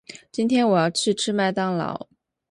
[0.31, 2.07] 今天我要去吃麦当劳。